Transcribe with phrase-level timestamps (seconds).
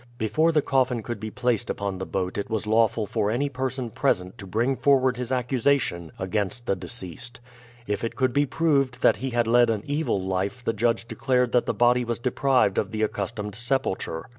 [0.17, 3.91] Before the coffin could be placed upon the boat it was lawful for any person
[3.91, 7.39] present to bring forward his accusation against the deceased.
[7.85, 11.51] If it could be proved that he had led an evil life the judge declared
[11.51, 14.27] that the body was deprived of the accustomed sepulture.